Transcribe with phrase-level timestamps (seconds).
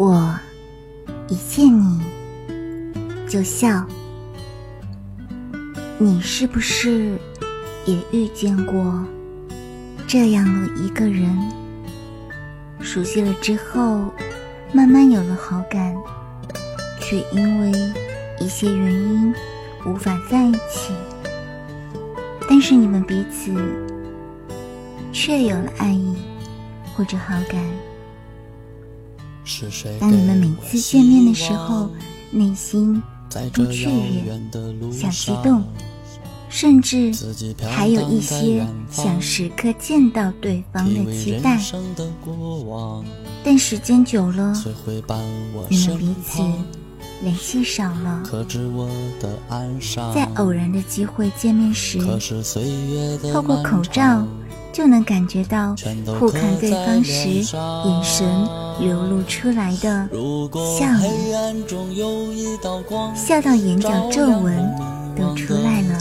[0.00, 0.34] 我
[1.28, 2.00] 一见你
[3.28, 3.84] 就笑，
[5.98, 7.18] 你是不是
[7.84, 9.04] 也遇见过
[10.08, 11.30] 这样的一个人？
[12.80, 14.10] 熟悉了之后，
[14.72, 15.94] 慢慢有了好感，
[16.98, 17.70] 却因为
[18.40, 19.34] 一些原因
[19.84, 20.94] 无法在一起。
[22.48, 23.54] 但是你们彼此
[25.12, 26.16] 却有了爱意
[26.96, 27.89] 或者好感。
[29.98, 31.90] 当你们每次见面的时候，
[32.30, 33.02] 内心
[33.52, 34.40] 都雀跃、
[34.92, 35.64] 想激动，
[36.48, 37.12] 甚至
[37.68, 41.60] 还有一些想时刻见到对方的期待。
[43.42, 44.54] 但时间久了，
[45.68, 46.42] 你们彼此
[47.22, 48.22] 联系少了，
[50.14, 51.98] 在偶然的机会见面时，
[53.32, 54.26] 透过口罩。
[54.72, 55.74] 就能感觉到
[56.18, 58.48] 互看对方时眼神
[58.80, 60.08] 流露出来的
[60.78, 61.06] 笑意，
[63.14, 64.56] 笑到眼角皱纹
[65.16, 65.98] 都出来了，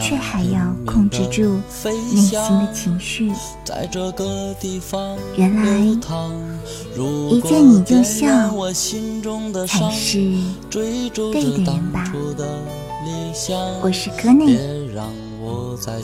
[0.00, 3.32] 却还要控制住内心的情绪。
[5.36, 5.78] 原来
[7.30, 8.54] 一见你就笑
[9.66, 10.34] 才是
[10.70, 12.12] 对的人吧？
[13.82, 14.56] 我是柯内。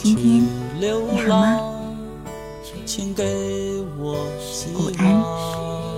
[0.03, 0.43] 今天
[0.75, 1.57] 你好吗？
[4.75, 5.88] 午安。